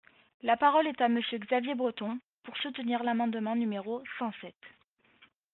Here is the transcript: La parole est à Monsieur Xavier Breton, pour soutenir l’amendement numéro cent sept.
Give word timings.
La 0.41 0.57
parole 0.57 0.87
est 0.87 0.99
à 0.99 1.09
Monsieur 1.09 1.37
Xavier 1.37 1.75
Breton, 1.75 2.17
pour 2.41 2.57
soutenir 2.57 3.03
l’amendement 3.03 3.55
numéro 3.55 4.01
cent 4.17 4.31
sept. 4.41 4.57